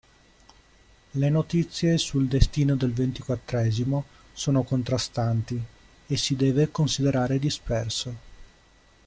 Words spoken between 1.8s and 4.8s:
sul destino del ventiquattresimo sono